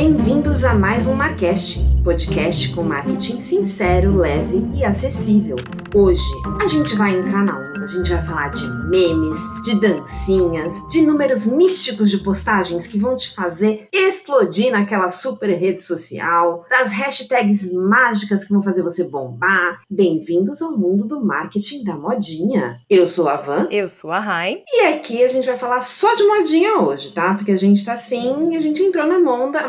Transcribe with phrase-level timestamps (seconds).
[0.00, 5.56] Bem-vindos a mais um Marcast, podcast com marketing sincero, leve e acessível.
[5.94, 6.22] Hoje
[6.62, 11.02] a gente vai entrar na onda, a gente vai falar de memes, de dancinhas, de
[11.02, 17.70] números místicos de postagens que vão te fazer explodir naquela super rede social, das hashtags
[17.70, 19.82] mágicas que vão fazer você bombar.
[19.90, 22.80] Bem-vindos ao mundo do marketing da modinha.
[22.88, 23.68] Eu sou a Van.
[23.70, 24.62] Eu sou a Rai.
[24.72, 27.34] E aqui a gente vai falar só de modinha hoje, tá?
[27.34, 29.68] Porque a gente tá assim, a gente entrou na onda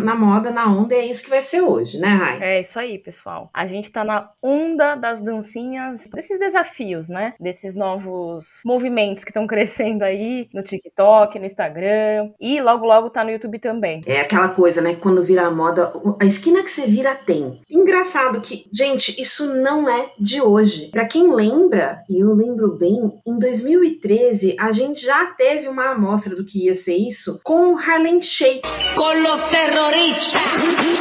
[0.00, 2.42] na moda, na onda, é isso que vai ser hoje, né, Rai?
[2.42, 3.50] É isso aí, pessoal.
[3.52, 7.34] A gente tá na onda das dancinhas, desses desafios, né?
[7.38, 13.24] Desses novos movimentos que estão crescendo aí no TikTok, no Instagram e logo logo tá
[13.24, 14.00] no YouTube também.
[14.06, 14.94] É aquela coisa, né?
[14.94, 17.60] Quando vira a moda, a esquina que você vira tem.
[17.70, 20.90] Engraçado que, gente, isso não é de hoje.
[20.90, 26.34] Para quem lembra, e eu lembro bem, em 2013 a gente já teve uma amostra
[26.34, 28.62] do que ia ser isso com o Harlem Shake.
[28.94, 29.12] Con
[29.82, 30.91] your reach.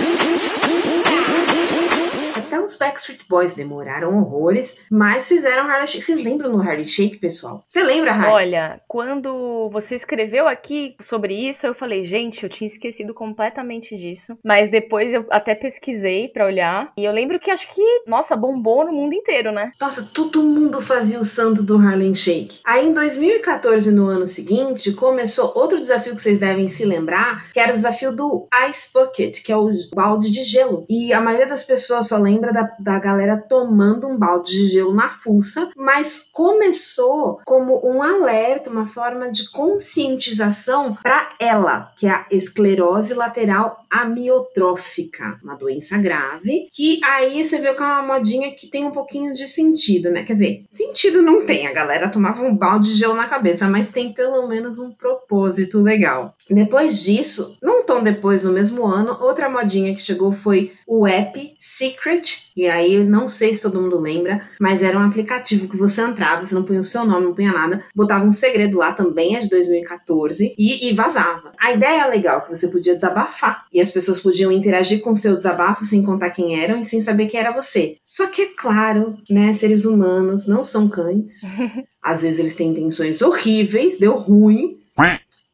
[2.72, 6.03] Os Backstreet Boys demoraram horrores, mas fizeram Harlem Shake.
[6.03, 7.64] Vocês lembram no Harlem Shake, pessoal?
[7.67, 8.31] Você lembra, Harlem?
[8.31, 14.38] Olha, quando você escreveu aqui sobre isso, eu falei, gente, eu tinha esquecido completamente disso.
[14.44, 16.94] Mas depois eu até pesquisei pra olhar.
[16.97, 19.73] E eu lembro que acho que, nossa, bombou no mundo inteiro, né?
[19.80, 22.61] Nossa, todo mundo fazia o santo do Harlem Shake.
[22.64, 27.59] Aí em 2014, no ano seguinte, começou outro desafio que vocês devem se lembrar, que
[27.59, 30.86] era o desafio do Ice Bucket, que é o balde de gelo.
[30.89, 34.94] E a maioria das pessoas só lembra da, da galera tomando um balde de gelo
[34.94, 42.12] na fuça, mas começou como um alerta, uma forma de conscientização para ela, que é
[42.12, 48.52] a esclerose lateral amiotrófica, uma doença grave, que aí você vê que é uma modinha
[48.52, 50.23] que tem um pouquinho de sentido, né?
[50.23, 53.92] Quer dizer, sentido não tem, a galera tomava um balde de gelo na cabeça, mas
[53.92, 56.33] tem pelo menos um propósito legal.
[56.50, 61.53] Depois disso, não tão depois, no mesmo ano, outra modinha que chegou foi o app
[61.58, 66.02] Secret, e aí não sei se todo mundo lembra, mas era um aplicativo que você
[66.02, 69.36] entrava, você não punha o seu nome, não punha nada, botava um segredo lá também,
[69.36, 71.52] é de 2014, e, e vazava.
[71.60, 75.15] A ideia é legal, que você podia desabafar, e as pessoas podiam interagir com o
[75.15, 77.97] seu desabafo sem contar quem eram e sem saber que era você.
[78.02, 81.42] Só que é claro, né, seres humanos não são cães,
[82.02, 84.77] às vezes eles têm intenções horríveis, deu ruim,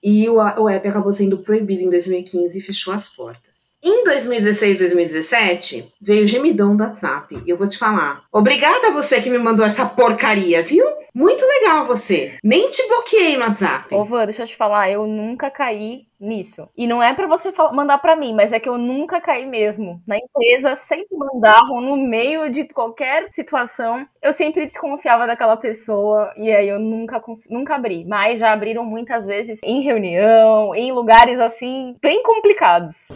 [0.03, 3.57] e o, o app acabou sendo proibido em 2015 e fechou as portas.
[3.83, 7.41] Em 2016, 2017, veio o gemidão do WhatsApp.
[7.45, 8.23] E eu vou te falar.
[8.31, 10.83] Obrigada a você que me mandou essa porcaria, viu?
[11.17, 12.37] Muito legal você.
[12.43, 13.91] Nem te bloqueei no WhatsApp.
[13.91, 16.69] Ô, Van, deixa eu te falar, eu nunca caí nisso.
[16.77, 19.99] E não é para você mandar para mim, mas é que eu nunca caí mesmo.
[20.05, 24.05] Na empresa sempre mandavam no meio de qualquer situação.
[24.21, 27.19] Eu sempre desconfiava daquela pessoa e aí eu nunca
[27.49, 33.07] nunca abri, mas já abriram muitas vezes em reunião, em lugares assim bem complicados.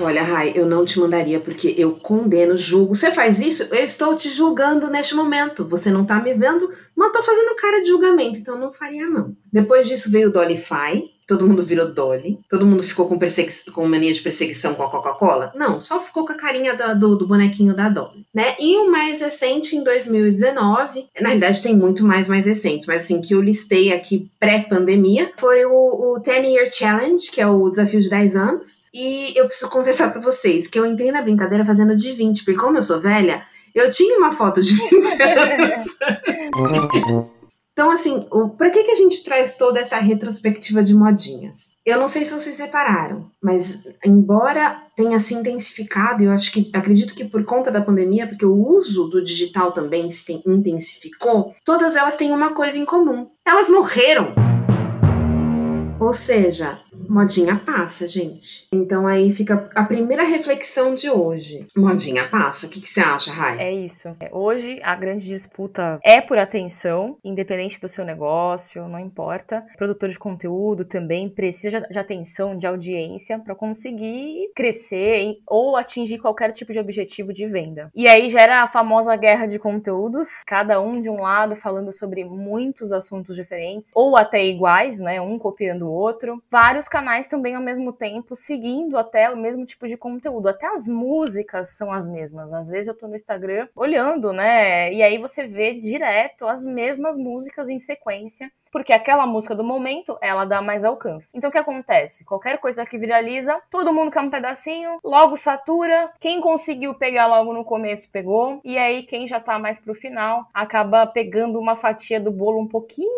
[0.00, 2.94] Olha, Rai, eu não te mandaria porque eu condeno, julgo.
[2.94, 3.64] Você faz isso?
[3.64, 5.68] Eu estou te julgando neste momento.
[5.68, 9.36] Você não tá me vendo, mas tô fazendo cara de julgamento, então não faria não.
[9.52, 13.18] Depois disso veio o Dollyfy, todo mundo virou Dolly, todo mundo ficou com,
[13.72, 15.52] com mania de perseguição com a Coca-Cola?
[15.54, 18.56] Não, só ficou com a carinha do, do, do, bonequinho da Dolly, né?
[18.58, 23.20] E o mais recente, em 2019, na verdade tem muito mais mais recentes, mas assim,
[23.20, 28.00] que eu listei aqui pré-pandemia, foi o, o 10 Year Challenge, que é o desafio
[28.00, 31.94] de 10 anos, e eu preciso confessar para vocês que eu entrei na brincadeira fazendo
[31.94, 33.42] de 20, porque como eu sou velha,
[33.74, 34.88] eu tinha uma foto de 20
[35.22, 37.28] anos.
[37.78, 41.76] Então, assim, para que, que a gente traz toda essa retrospectiva de modinhas?
[41.86, 47.14] Eu não sei se vocês repararam, mas embora tenha se intensificado, eu acho que acredito
[47.14, 52.16] que por conta da pandemia, porque o uso do digital também se intensificou, todas elas
[52.16, 54.34] têm uma coisa em comum: elas morreram.
[56.00, 58.68] Ou seja, modinha passa, gente.
[58.72, 61.66] Então aí fica a primeira reflexão de hoje.
[61.76, 62.66] Modinha passa.
[62.66, 63.58] O que, que você acha, Rai?
[63.58, 64.08] É isso.
[64.20, 69.64] É, hoje a grande disputa é por atenção, independente do seu negócio, não importa.
[69.74, 76.18] O produtor de conteúdo também precisa de atenção, de audiência para conseguir crescer ou atingir
[76.18, 77.90] qualquer tipo de objetivo de venda.
[77.94, 82.24] E aí gera a famosa guerra de conteúdos, cada um de um lado falando sobre
[82.24, 85.20] muitos assuntos diferentes ou até iguais, né?
[85.20, 86.42] Um copiando o outro.
[86.50, 90.48] Vários canais também ao mesmo tempo, seguindo até o mesmo tipo de conteúdo.
[90.48, 92.52] Até as músicas são as mesmas.
[92.52, 94.92] Às vezes eu tô no Instagram olhando, né?
[94.92, 100.18] E aí você vê direto as mesmas músicas em sequência porque aquela música do momento,
[100.20, 101.36] ela dá mais alcance.
[101.36, 102.24] Então o que acontece?
[102.24, 107.52] Qualquer coisa que viraliza, todo mundo quer um pedacinho, logo satura, quem conseguiu pegar logo
[107.52, 112.20] no começo pegou, e aí quem já tá mais pro final acaba pegando uma fatia
[112.20, 113.08] do bolo um pouquinho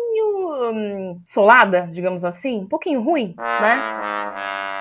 [0.73, 4.80] hum, solada, digamos assim, um pouquinho ruim, né?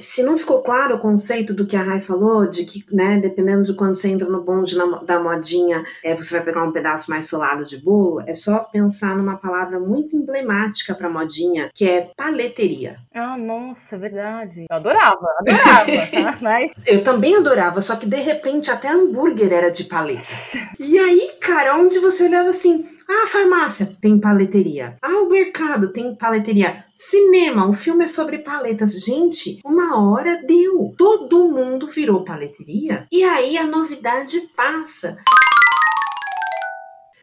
[0.00, 3.64] Se não ficou claro o conceito do que a Rai falou, de que, né, dependendo
[3.64, 7.26] de quando você entra no bonde da modinha, é, você vai pegar um pedaço mais
[7.26, 12.98] solado de bolo, é só pensar numa palavra muito emblemática para modinha, que é paleteria.
[13.14, 14.66] Ah, nossa, é verdade.
[14.70, 16.38] Eu adorava, adorava, tá?
[16.40, 16.72] Mas...
[16.86, 20.20] Eu também adorava, só que de repente até hambúrguer era de paleta.
[20.82, 24.96] E aí, cara, onde você olhava assim, ah, a farmácia tem paleteria.
[25.02, 26.84] Ah, o mercado tem paleteria.
[27.02, 28.92] Cinema, o filme é sobre paletas.
[29.02, 30.94] Gente, uma hora deu.
[30.98, 33.06] Todo mundo virou paleteria.
[33.10, 35.16] E aí a novidade passa.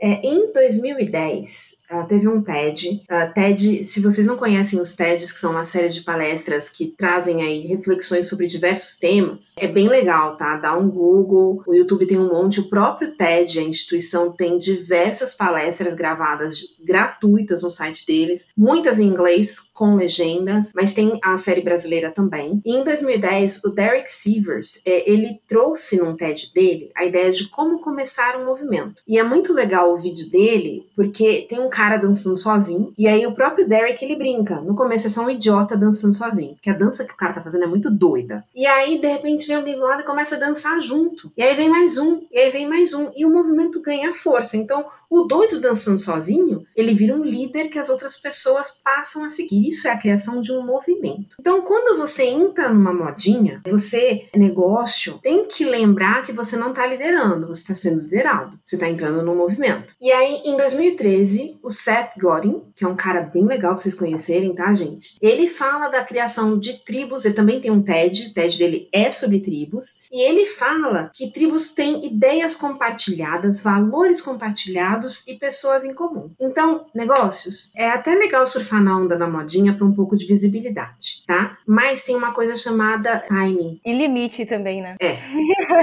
[0.02, 1.78] É, em 2010,
[2.08, 3.04] Teve um TED.
[3.10, 6.88] Uh, TED, se vocês não conhecem os TEDs, que são uma série de palestras que
[6.88, 10.58] trazem aí reflexões sobre diversos temas, é bem legal, tá?
[10.58, 15.34] Dá um Google, o YouTube tem um monte, o próprio TED, a instituição, tem diversas
[15.34, 21.62] palestras gravadas gratuitas no site deles, muitas em inglês com legendas, mas tem a série
[21.62, 22.62] brasileira também.
[22.66, 27.48] E em 2010, o Derek Sivers, é, ele trouxe num TED dele a ideia de
[27.50, 29.02] como começar um movimento.
[29.08, 32.92] E é muito legal o vídeo dele, porque tem um cara dançando sozinho.
[32.98, 34.60] E aí o próprio Derek ele brinca.
[34.62, 36.56] No começo é só um idiota dançando sozinho.
[36.56, 38.44] Porque a dança que o cara tá fazendo é muito doida.
[38.56, 41.32] E aí, de repente, vem alguém do lado e começa a dançar junto.
[41.38, 43.12] E aí vem mais um, e aí vem mais um.
[43.16, 44.58] E o movimento ganha força.
[44.58, 49.30] Então, o doido dançando sozinho, ele vira um líder que as outras pessoas passam a
[49.30, 49.68] seguir.
[49.68, 51.36] Isso é a criação de um movimento.
[51.40, 56.88] Então, quando você entra numa modinha, você, negócio, tem que lembrar que você não tá
[56.88, 58.58] liderando, você está sendo liderado.
[58.64, 59.94] Você está entrando no movimento.
[60.02, 63.94] E aí, em 2013, o Seth Godin, que é um cara bem legal pra vocês
[63.94, 65.18] conhecerem, tá, gente?
[65.22, 69.12] Ele fala da criação de tribos, ele também tem um TED, o TED dele é
[69.12, 75.94] sobre tribos, e ele fala que tribos têm ideias compartilhadas, valores compartilhados e pessoas em
[75.94, 76.32] comum.
[76.40, 81.24] Então, negócios, é até legal surfar na onda da modinha para um pouco de visibilidade,
[81.28, 81.58] tá?
[81.68, 83.82] Mas tem uma coisa chamada timing.
[83.86, 84.96] E limite também, né?
[85.02, 85.18] É.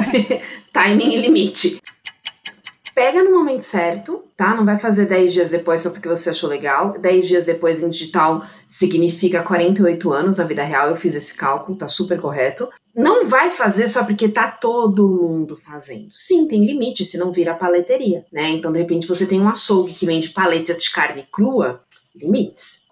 [0.73, 1.79] timing e limite
[2.95, 4.55] pega no momento certo, tá?
[4.55, 6.99] Não vai fazer 10 dias depois só porque você achou legal.
[6.99, 10.89] 10 dias depois em digital significa 48 anos na vida real.
[10.89, 12.69] Eu fiz esse cálculo, tá super correto.
[12.95, 16.09] Não vai fazer só porque tá todo mundo fazendo.
[16.13, 18.51] Sim, tem limite, se não vira paleteria, né?
[18.51, 21.81] Então, de repente, você tem um açougue que vende paleta de carne crua,
[22.15, 22.84] limites.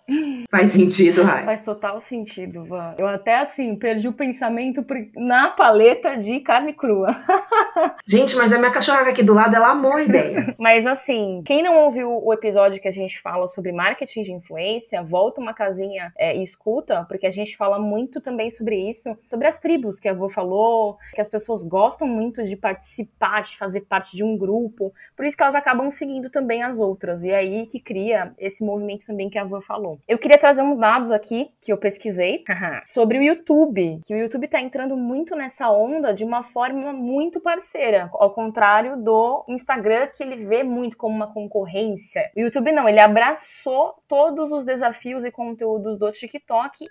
[0.50, 1.44] Faz sentido, Rai?
[1.44, 2.94] Faz total sentido, Van.
[2.98, 4.84] Eu até, assim, perdi o pensamento
[5.16, 7.16] na paleta de carne crua.
[8.06, 10.54] gente, mas a minha cachorra aqui do lado, ela amou a ideia.
[10.58, 15.02] mas, assim, quem não ouviu o episódio que a gente fala sobre marketing de influência,
[15.02, 19.46] volta uma casinha é, e escuta, porque a gente fala muito também sobre isso, sobre
[19.46, 23.82] as tribos que a avó falou, que as pessoas gostam muito de participar, de fazer
[23.82, 27.22] parte de um grupo, por isso que elas acabam seguindo também as outras.
[27.22, 29.91] E é aí que cria esse movimento também que a avó falou.
[30.06, 32.44] Eu queria trazer uns dados aqui que eu pesquisei
[32.84, 37.40] sobre o YouTube, que o YouTube está entrando muito nessa onda de uma forma muito
[37.40, 42.30] parceira, ao contrário do Instagram que ele vê muito como uma concorrência.
[42.36, 46.84] O YouTube não, ele abraçou todos os desafios e conteúdos do TikTok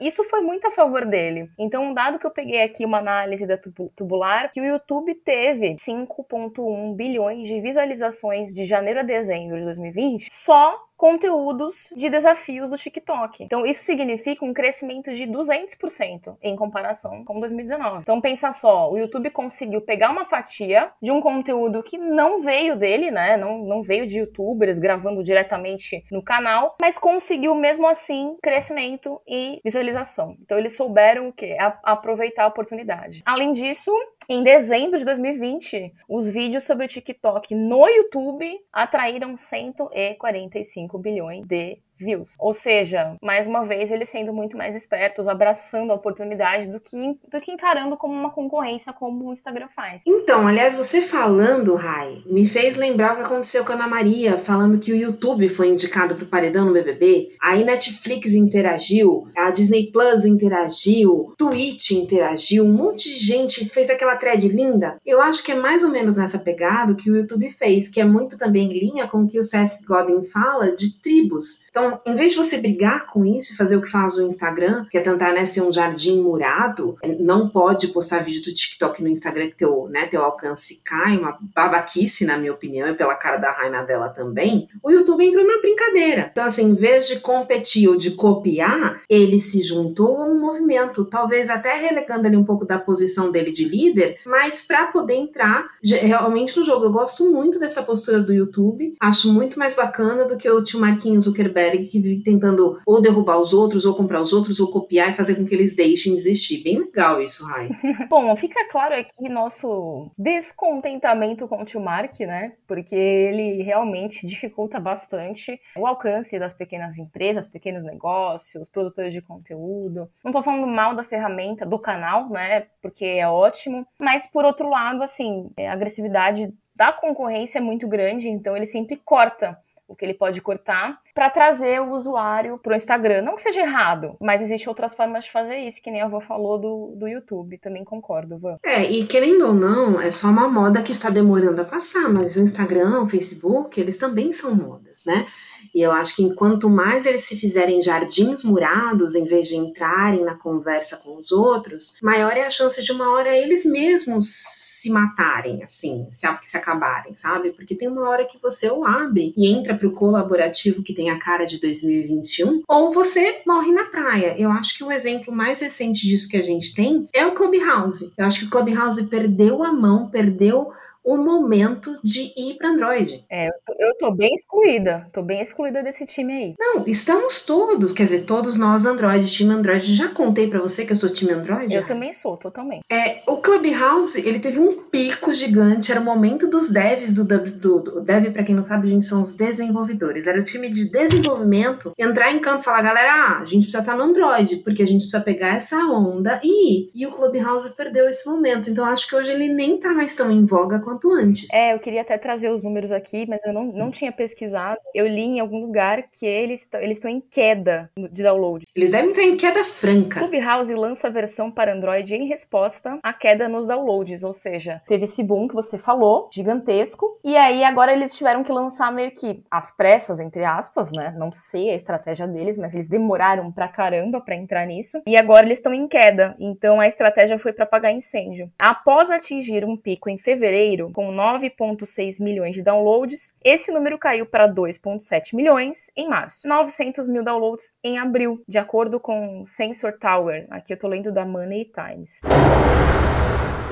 [0.00, 1.48] isso foi muito a favor dele.
[1.58, 5.76] Então, um dado que eu peguei aqui, uma análise da tubular, que o YouTube teve
[5.76, 12.76] 5,1 bilhões de visualizações de janeiro a dezembro de 2020 só conteúdos de desafios do
[12.76, 13.42] TikTok.
[13.42, 18.00] Então, isso significa um crescimento de 200% em comparação com 2019.
[18.02, 22.76] Então, pensa só, o YouTube conseguiu pegar uma fatia de um conteúdo que não veio
[22.76, 23.36] dele, né?
[23.36, 29.60] Não, não veio de youtubers gravando diretamente no canal, mas conseguiu mesmo assim crescimento e
[29.64, 30.36] visualização.
[30.42, 31.56] Então, eles souberam o quê?
[31.58, 33.22] A aproveitar a oportunidade.
[33.24, 33.92] Além disso,
[34.28, 41.78] em dezembro de 2020, os vídeos sobre o TikTok no YouTube atraíram 145 bilhões de
[41.98, 42.34] views.
[42.38, 46.96] Ou seja, mais uma vez, eles sendo muito mais espertos, abraçando a oportunidade do que,
[47.30, 50.02] do que encarando como uma concorrência, como o Instagram faz.
[50.06, 54.36] Então, aliás, você falando, Rai, me fez lembrar o que aconteceu com a Ana Maria,
[54.36, 59.90] falando que o YouTube foi indicado pro paredão no BBB, aí Netflix interagiu, a Disney
[59.90, 64.98] Plus interagiu, Twitch interagiu, um monte de gente fez aquela thread linda.
[65.04, 68.04] Eu acho que é mais ou menos nessa pegada que o YouTube fez, que é
[68.04, 71.66] muito também em linha com o que o Seth Godin fala de tribos.
[71.68, 74.26] Então, Então, em vez de você brigar com isso e fazer o que faz o
[74.26, 79.02] Instagram, que é tentar né, ser um jardim murado, não pode postar vídeo do TikTok
[79.02, 83.14] no Instagram que teu, né, teu alcance cai, uma babaquice, na minha opinião, e pela
[83.14, 86.28] cara da Raina dela também, o YouTube entrou na brincadeira.
[86.32, 91.04] Então, assim, em vez de competir ou de copiar, ele se juntou a um movimento,
[91.04, 95.66] talvez até relegando ali um pouco da posição dele de líder, mas para poder entrar
[95.82, 96.84] realmente no jogo.
[96.84, 100.80] Eu gosto muito dessa postura do YouTube, acho muito mais bacana do que o tio
[100.80, 105.10] Marquinhos Zuckerberg que vive tentando ou derrubar os outros, ou comprar os outros, ou copiar
[105.10, 106.62] e fazer com que eles deixem de existir.
[106.62, 107.68] Bem legal isso, Rai.
[108.08, 112.52] Bom, fica claro aqui nosso descontentamento com o tio Mark, né?
[112.66, 120.08] Porque ele realmente dificulta bastante o alcance das pequenas empresas, pequenos negócios, produtores de conteúdo.
[120.24, 122.66] Não tô falando mal da ferramenta, do canal, né?
[122.80, 123.86] Porque é ótimo.
[123.98, 128.96] Mas, por outro lado, assim, a agressividade da concorrência é muito grande, então ele sempre
[128.96, 133.22] corta o que ele pode cortar para trazer o usuário para o Instagram.
[133.22, 136.20] Não que seja errado, mas existem outras formas de fazer isso, que nem a avó
[136.20, 137.58] falou do, do YouTube.
[137.58, 138.56] Também concordo, Van.
[138.64, 142.36] É, e querendo ou não, é só uma moda que está demorando a passar, mas
[142.36, 145.26] o Instagram, o Facebook, eles também são modas, né?
[145.74, 150.24] E eu acho que enquanto mais eles se fizerem jardins murados, em vez de entrarem
[150.24, 154.90] na conversa com os outros, maior é a chance de uma hora eles mesmos se
[154.90, 157.52] matarem, assim, se, se acabarem, sabe?
[157.52, 161.10] Porque tem uma hora que você ou abre e entra para o colaborativo que tem
[161.10, 164.34] a cara de 2021, ou você morre na praia.
[164.38, 168.12] Eu acho que o exemplo mais recente disso que a gente tem é o Clubhouse.
[168.16, 170.70] Eu acho que o Clubhouse perdeu a mão, perdeu
[171.04, 173.24] o momento de ir para Android.
[173.30, 176.54] É, eu tô bem excluída, tô bem excluída desse time aí.
[176.58, 179.94] Não, estamos todos, quer dizer, todos nós Android, time Android.
[179.94, 181.74] Já contei para você que eu sou time Android?
[181.74, 182.82] Eu também sou, totalmente.
[182.90, 187.80] É, o Clubhouse, ele teve um pico gigante, era o momento dos devs do, do,
[187.80, 190.26] do dev, para quem não sabe, a gente são os desenvolvedores.
[190.26, 193.80] Era o time de desenvolvimento entrar em campo e falar, galera, ah, a gente precisa
[193.80, 196.90] estar no Android, porque a gente precisa pegar essa onda e ir.
[196.94, 198.70] E o Clubhouse perdeu esse momento.
[198.70, 201.52] Então acho que hoje ele nem tá mais tão em voga quanto quanto antes.
[201.52, 204.78] É, eu queria até trazer os números aqui, mas eu não, não tinha pesquisado.
[204.94, 208.64] Eu li em algum lugar que eles eles estão em queda de download.
[208.74, 210.20] Eles devem estar em queda franca.
[210.20, 215.04] Clubhouse lança a versão para Android em resposta à queda nos downloads, ou seja, teve
[215.04, 219.42] esse boom que você falou, gigantesco, e aí agora eles tiveram que lançar meio que
[219.50, 221.14] às pressas, entre aspas, né?
[221.16, 225.46] Não sei a estratégia deles, mas eles demoraram pra caramba para entrar nisso, e agora
[225.46, 226.34] eles estão em queda.
[226.38, 228.50] Então a estratégia foi para apagar incêndio.
[228.58, 234.48] Após atingir um pico em fevereiro, com 9,6 milhões de downloads, esse número caiu para
[234.48, 236.46] 2,7 milhões em março.
[236.46, 240.46] 900 mil downloads em abril, de acordo com Sensor Tower.
[240.50, 242.20] Aqui eu tô lendo da Money Times.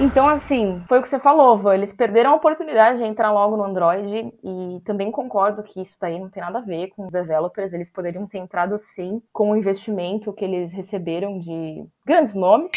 [0.01, 1.75] Então, assim, foi o que você falou, Van.
[1.75, 6.19] Eles perderam a oportunidade de entrar logo no Android e também concordo que isso daí
[6.19, 7.73] não tem nada a ver com os developers.
[7.73, 12.73] Eles poderiam ter entrado sim com o investimento que eles receberam de grandes nomes.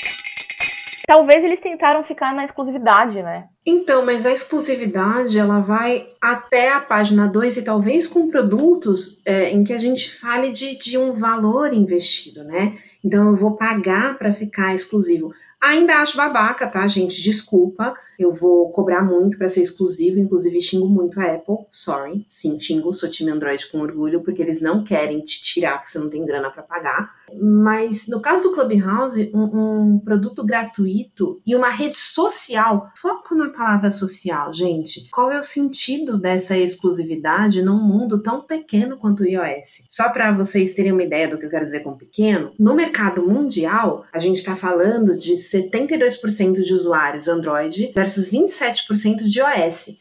[1.05, 3.47] Talvez eles tentaram ficar na exclusividade, né?
[3.65, 9.49] Então, mas a exclusividade ela vai até a página 2 e talvez com produtos é,
[9.49, 12.77] em que a gente fale de, de um valor investido, né?
[13.03, 15.31] Então eu vou pagar para ficar exclusivo.
[15.61, 17.23] Ainda acho babaca, tá, gente?
[17.23, 17.95] Desculpa.
[18.19, 20.19] Eu vou cobrar muito para ser exclusivo.
[20.19, 21.65] Inclusive, xingo muito a Apple.
[21.71, 22.23] Sorry.
[22.27, 22.93] Sim, xingo.
[22.93, 26.23] Sou time Android com orgulho, porque eles não querem te tirar, porque você não tem
[26.23, 27.11] grana para pagar.
[27.41, 32.91] Mas no caso do Clubhouse, um, um produto gratuito e uma rede social.
[32.95, 35.09] Foco na palavra social, gente.
[35.11, 39.85] Qual é o sentido dessa exclusividade num mundo tão pequeno quanto o iOS?
[39.89, 43.25] Só para vocês terem uma ideia do que eu quero dizer com pequeno, no mercado
[43.25, 49.95] mundial, a gente está falando de 72% de usuários Android versus 27% de iOS.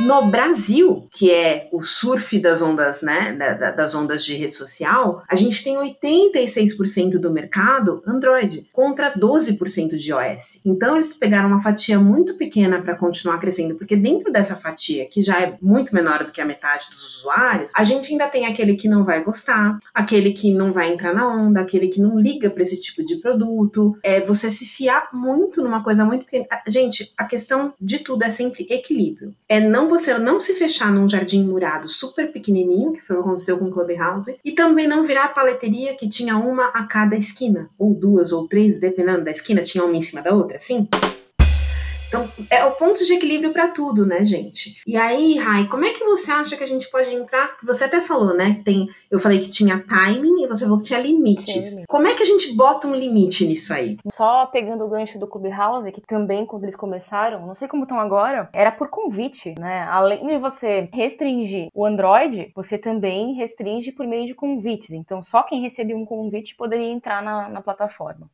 [0.00, 3.36] No Brasil, que é o surf das ondas, né,
[3.76, 10.10] das ondas de rede social, a gente tem 86% do mercado Android contra 12% de
[10.10, 10.60] iOS.
[10.64, 15.22] Então eles pegaram uma fatia muito pequena para continuar crescendo, porque dentro dessa fatia, que
[15.22, 18.74] já é muito menor do que a metade dos usuários, a gente ainda tem aquele
[18.74, 22.50] que não vai gostar, aquele que não vai entrar na onda, aquele que não liga
[22.50, 23.94] para esse tipo de produto.
[24.02, 26.46] É você se fiar muito numa coisa muito pequena.
[26.66, 29.34] Gente, a questão de tudo é sempre equilíbrio.
[29.52, 33.26] É não você não se fechar num jardim murado super pequenininho, que foi o que
[33.26, 37.16] aconteceu com o Clubhouse, e também não virar a paleteria que tinha uma a cada
[37.16, 40.88] esquina, ou duas ou três, dependendo da esquina, tinha uma em cima da outra, assim.
[42.12, 44.82] Então, é o ponto de equilíbrio para tudo, né, gente?
[44.86, 47.56] E aí, Rai, como é que você acha que a gente pode entrar?
[47.64, 48.60] Você até falou, né?
[48.62, 51.64] Tem, eu falei que tinha timing e você falou que tinha limites.
[51.64, 51.84] Sim.
[51.88, 53.96] Como é que a gente bota um limite nisso aí?
[54.12, 57.98] Só pegando o gancho do Clubhouse, que também quando eles começaram, não sei como estão
[57.98, 59.86] agora, era por convite, né?
[59.88, 64.90] Além de você restringir o Android, você também restringe por meio de convites.
[64.90, 68.28] Então, só quem recebia um convite poderia entrar na, na plataforma.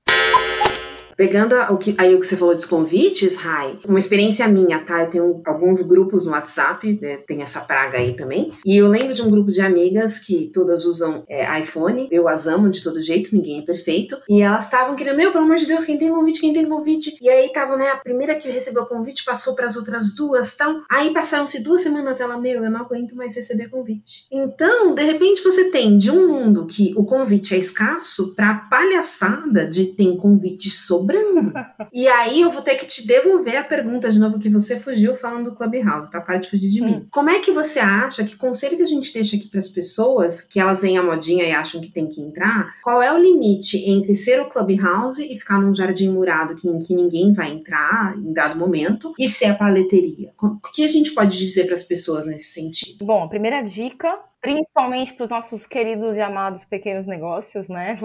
[1.18, 5.02] Pegando o que, aí o que você falou dos convites, Rai, uma experiência minha, tá?
[5.02, 7.16] Eu tenho alguns grupos no WhatsApp, né?
[7.26, 8.52] Tem essa praga aí também.
[8.64, 12.06] E eu lembro de um grupo de amigas que todas usam é, iPhone.
[12.12, 14.16] Eu as amo de todo jeito, ninguém é perfeito.
[14.28, 17.16] E elas estavam querendo, meu, pelo amor de Deus, quem tem convite, quem tem convite.
[17.20, 17.88] E aí tava, né?
[17.88, 20.82] A primeira que recebeu o convite passou para as outras duas tal.
[20.88, 24.28] Aí passaram-se duas semanas, ela, meu, eu não aguento mais receber convite.
[24.30, 29.66] Então, de repente, você tem de um mundo que o convite é escasso pra palhaçada
[29.66, 31.52] de tem convite sobre sobrando.
[31.92, 35.16] e aí eu vou ter que te devolver a pergunta de novo que você fugiu
[35.16, 36.20] falando do Clubhouse, tá?
[36.20, 36.86] Para de fugir de hum.
[36.86, 37.06] mim.
[37.10, 40.42] Como é que você acha que conselho que a gente deixa aqui para as pessoas,
[40.42, 43.78] que elas veem a modinha e acham que tem que entrar, qual é o limite
[43.88, 48.14] entre ser o Clubhouse e ficar num jardim murado que, em que ninguém vai entrar
[48.16, 50.32] em dado momento e ser a paleteria?
[50.40, 53.04] O que a gente pode dizer para as pessoas nesse sentido?
[53.04, 57.98] Bom, a primeira dica principalmente para os nossos queridos e amados pequenos negócios, né?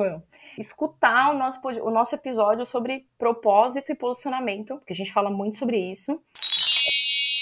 [0.58, 5.58] Escutar o nosso, o nosso episódio sobre propósito e posicionamento, porque a gente fala muito
[5.58, 6.22] sobre isso.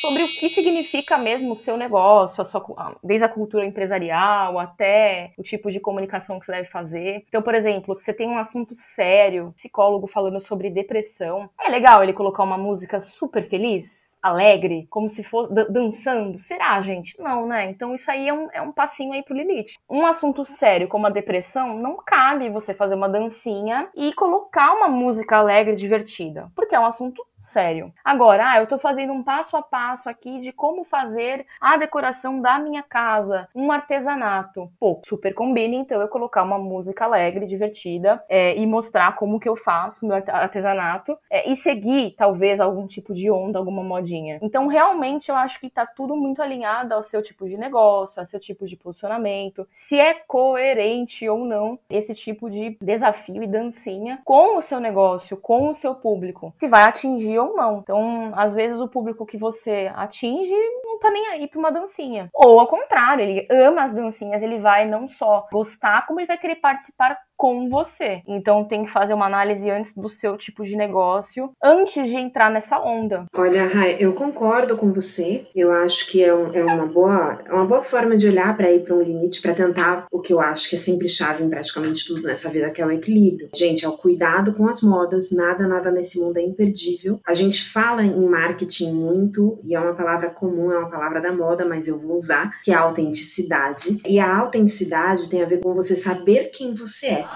[0.01, 5.31] Sobre o que significa mesmo o seu negócio, a sua, desde a cultura empresarial até
[5.37, 7.23] o tipo de comunicação que você deve fazer.
[7.27, 12.01] Então, por exemplo, se você tem um assunto sério, psicólogo falando sobre depressão, é legal
[12.01, 14.11] ele colocar uma música super feliz?
[14.21, 16.39] alegre, como se fosse dançando?
[16.39, 17.19] Será, gente?
[17.19, 17.69] Não, né?
[17.69, 19.79] Então isso aí é um, é um passinho aí pro limite.
[19.89, 24.87] Um assunto sério como a depressão, não cabe você fazer uma dancinha e colocar uma
[24.87, 27.91] música alegre divertida, porque é um assunto sério.
[28.05, 32.39] Agora, ah, eu tô fazendo um passo a passo aqui de como fazer a decoração
[32.39, 34.71] da minha casa, um artesanato.
[34.79, 39.49] Pô, super combina então eu colocar uma música alegre, divertida é, e mostrar como que
[39.49, 44.37] eu faço meu artesanato é, e seguir talvez algum tipo de onda, alguma modinha.
[44.41, 48.25] Então, realmente eu acho que tá tudo muito alinhado ao seu tipo de negócio, ao
[48.25, 54.19] seu tipo de posicionamento, se é coerente ou não esse tipo de desafio e dancinha
[54.23, 57.79] com o seu negócio, com o seu público, se vai atingir ou não.
[57.79, 62.29] Então, às vezes o público que você atinge não tá nem aí pra uma dancinha.
[62.33, 66.37] Ou ao contrário, ele ama as dancinhas, ele vai não só gostar, como ele vai
[66.37, 68.21] querer participar com você.
[68.27, 72.51] Então tem que fazer uma análise antes do seu tipo de negócio, antes de entrar
[72.51, 73.25] nessa onda.
[73.35, 75.47] Olha, Rai, eu concordo com você.
[75.55, 78.71] Eu acho que é, um, é uma, boa, é uma boa forma de olhar para
[78.71, 81.49] ir para um limite, para tentar o que eu acho que é sempre chave em
[81.49, 83.49] praticamente tudo nessa vida, que é o equilíbrio.
[83.55, 85.31] Gente, é o cuidado com as modas.
[85.31, 87.19] Nada, nada nesse mundo é imperdível.
[87.25, 91.33] A gente fala em marketing muito, e é uma palavra comum, é uma palavra da
[91.33, 93.99] moda, mas eu vou usar, que é a autenticidade.
[94.05, 97.30] E a autenticidade tem a ver com você saber quem você é.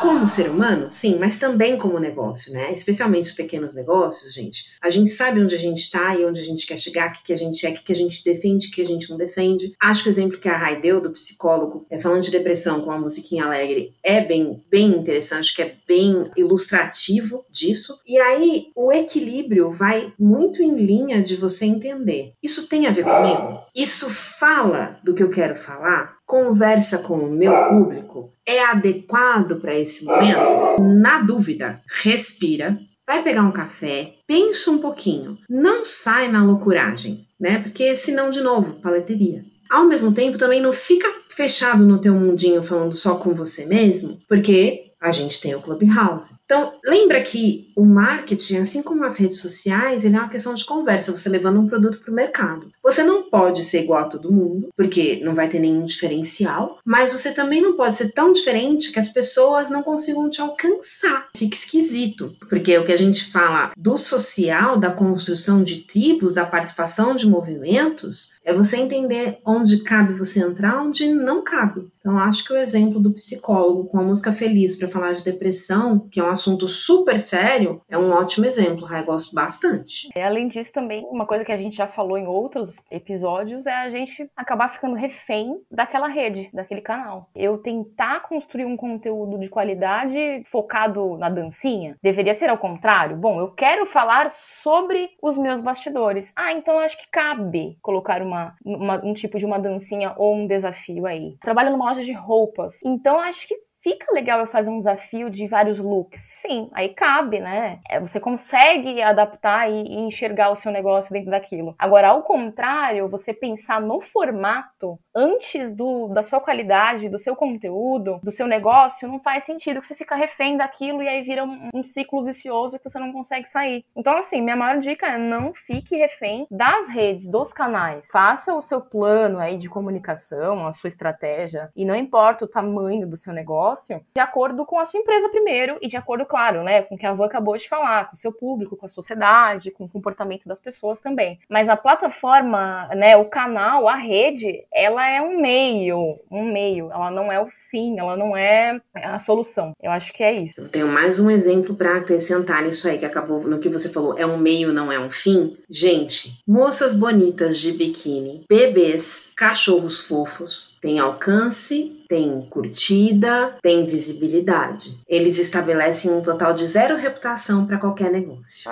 [0.00, 2.72] Como ser humano, sim, mas também como negócio, né?
[2.72, 4.70] Especialmente os pequenos negócios, gente.
[4.80, 7.24] A gente sabe onde a gente está e onde a gente quer chegar, o que,
[7.24, 9.16] que a gente é, o que, que a gente defende, o que a gente não
[9.16, 9.72] defende.
[9.80, 12.90] Acho que o exemplo que a Rai deu do psicólogo, é, falando de depressão com
[12.92, 17.98] a musiquinha alegre, é bem, bem interessante, que é bem ilustrativo disso.
[18.06, 22.32] E aí, o equilíbrio vai muito em linha de você entender.
[22.42, 23.60] Isso tem a ver comigo?
[23.74, 26.17] Isso fala do que eu quero falar?
[26.28, 30.80] Conversa com o meu público é adequado para esse momento?
[30.80, 37.60] Na dúvida, respira, vai pegar um café, pensa um pouquinho, não sai na loucuragem, né?
[37.60, 39.42] Porque senão, de novo, paleteria.
[39.70, 44.18] Ao mesmo tempo, também não fica fechado no teu mundinho falando só com você mesmo,
[44.28, 46.34] porque a gente tem o Clubhouse.
[46.44, 50.64] Então, lembra que o marketing, assim como as redes sociais, ele é uma questão de
[50.64, 52.70] conversa, você levando um produto para o mercado.
[52.88, 57.12] Você não pode ser igual a todo mundo, porque não vai ter nenhum diferencial, mas
[57.12, 61.28] você também não pode ser tão diferente que as pessoas não consigam te alcançar.
[61.36, 66.46] Fica esquisito, porque o que a gente fala do social, da construção de tribos, da
[66.46, 71.88] participação de movimentos, é você entender onde cabe você entrar, onde não cabe.
[72.00, 76.08] Então, acho que o exemplo do psicólogo com a música feliz para falar de depressão,
[76.10, 78.88] que é um assunto super sério, é um ótimo exemplo.
[78.90, 80.08] Eu gosto bastante.
[80.16, 83.74] É, além disso, também, uma coisa que a gente já falou em outros episódios é
[83.74, 87.30] a gente acabar ficando refém daquela rede, daquele canal.
[87.34, 93.16] Eu tentar construir um conteúdo de qualidade focado na dancinha, deveria ser ao contrário.
[93.16, 96.32] Bom, eu quero falar sobre os meus bastidores.
[96.36, 100.46] Ah, então acho que cabe colocar uma, uma um tipo de uma dancinha ou um
[100.46, 101.36] desafio aí.
[101.40, 105.46] Trabalho numa loja de roupas, então acho que Fica legal eu fazer um desafio de
[105.46, 106.20] vários looks?
[106.20, 107.78] Sim, aí cabe, né?
[107.88, 111.74] É, você consegue adaptar e, enxergar o seu negócio dentro daquilo.
[111.78, 118.20] Agora, ao contrário, você pensar no formato antes do, da sua qualidade, do seu conteúdo,
[118.22, 121.70] do seu negócio, não faz sentido que você fica refém daquilo e aí vira um,
[121.74, 123.84] um ciclo vicioso que você não consegue sair.
[123.96, 128.08] Então, assim, minha maior dica é não fique refém das redes, dos canais.
[128.10, 133.08] Faça o seu plano aí de comunicação, a sua estratégia, e não importa o tamanho
[133.08, 133.67] do seu negócio,
[134.14, 137.06] de acordo com a sua empresa primeiro e de acordo, claro, né, com o que
[137.06, 140.46] a Van acabou de falar, com o seu público, com a sociedade, com o comportamento
[140.46, 141.38] das pessoas também.
[141.48, 147.10] Mas a plataforma, né, o canal, a rede, ela é um meio, um meio, ela
[147.10, 149.72] não é o fim, ela não é a solução.
[149.82, 150.54] Eu acho que é isso.
[150.58, 154.18] Eu tenho mais um exemplo para acrescentar nisso aí que acabou no que você falou.
[154.18, 155.56] É um meio, não é um fim.
[155.68, 164.98] Gente, moças bonitas de biquíni, bebês, cachorros fofos, tem alcance, tem curtida, tem visibilidade.
[165.06, 168.68] Eles estabelecem um total de zero reputação para qualquer negócio.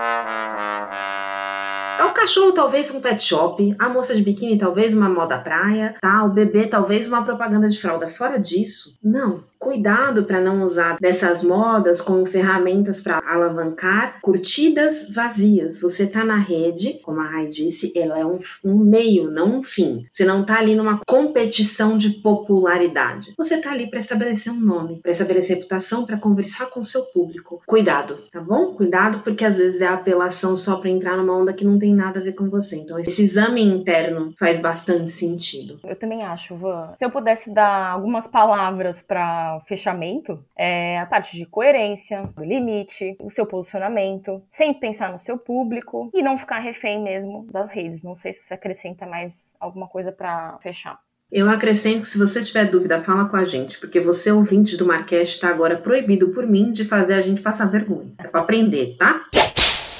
[1.98, 5.94] É o cachorro talvez um pet shop, a moça de biquíni talvez uma moda praia,
[6.00, 6.24] tá?
[6.24, 8.08] O bebê talvez uma propaganda de fralda.
[8.08, 9.44] Fora disso, não.
[9.58, 15.80] Cuidado para não usar dessas modas como ferramentas para alavancar curtidas vazias.
[15.80, 19.62] Você está na rede, como a Rai disse, ela é um, um, meio, não um
[19.62, 20.06] fim.
[20.10, 23.34] Você não está ali numa competição de popularidade.
[23.36, 27.02] Você está ali para estabelecer um nome, para estabelecer reputação, para conversar com o seu
[27.06, 27.62] público.
[27.66, 28.74] Cuidado, tá bom?
[28.74, 32.20] Cuidado, porque às vezes é apelação só para entrar numa onda que não tem nada
[32.20, 32.76] a ver com você.
[32.76, 35.78] Então, esse exame interno faz bastante sentido.
[35.84, 36.92] Eu também acho, Van.
[36.96, 43.16] Se eu pudesse dar algumas palavras para fechamento é a parte de coerência, o limite,
[43.20, 48.02] o seu posicionamento, sempre pensar no seu público e não ficar refém mesmo das redes.
[48.02, 50.98] Não sei se você acrescenta mais alguma coisa para fechar.
[51.30, 55.30] Eu acrescento, se você tiver dúvida, fala com a gente, porque você, ouvinte do Marquês,
[55.30, 58.12] está agora proibido por mim de fazer a gente passar vergonha.
[58.18, 59.24] É para aprender, tá?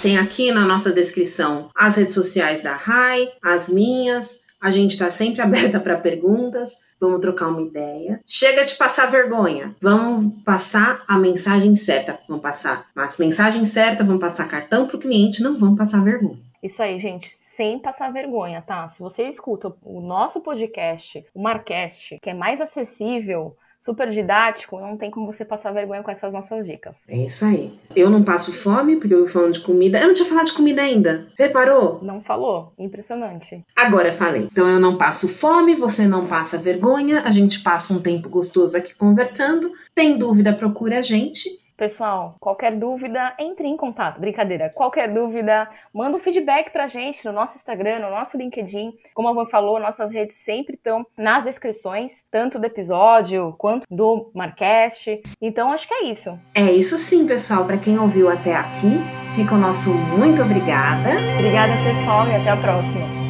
[0.01, 5.11] Tem aqui na nossa descrição as redes sociais da RAI, as minhas, a gente está
[5.11, 6.97] sempre aberta para perguntas.
[7.01, 8.21] Vamos trocar uma ideia.
[8.27, 9.75] Chega de passar vergonha.
[9.81, 12.19] Vamos passar a mensagem certa.
[12.29, 16.39] Vamos passar a mensagem certa, vamos passar cartão para o cliente, não vamos passar vergonha.
[16.63, 18.89] Isso aí, gente, sem passar vergonha, tá?
[18.89, 24.97] Se você escuta o nosso podcast, o Marcast, que é mais acessível super didático, não
[24.97, 26.99] tem como você passar vergonha com essas nossas dicas.
[27.09, 27.79] É isso aí.
[27.95, 29.99] Eu não passo fome, porque eu vou falando de comida.
[29.99, 31.29] Eu não tinha falado de comida ainda.
[31.35, 32.01] Você parou?
[32.03, 32.73] Não falou.
[32.79, 33.65] Impressionante.
[33.77, 34.49] Agora falei.
[34.51, 38.77] Então eu não passo fome, você não passa vergonha, a gente passa um tempo gostoso
[38.77, 39.73] aqui conversando.
[39.95, 41.66] Tem dúvida, procura a gente.
[41.77, 44.19] Pessoal, qualquer dúvida, entre em contato.
[44.19, 44.71] Brincadeira.
[44.75, 48.95] Qualquer dúvida, manda um feedback pra gente no nosso Instagram, no nosso LinkedIn.
[49.13, 54.31] Como a Van falou, nossas redes sempre estão nas descrições, tanto do episódio quanto do
[54.35, 55.21] Marcast.
[55.41, 56.39] Então, acho que é isso.
[56.55, 57.67] É isso sim, pessoal.
[57.67, 58.97] Para quem ouviu até aqui,
[59.35, 61.11] fica o nosso muito obrigada.
[61.39, 63.26] Obrigada, pessoal, e até a próxima.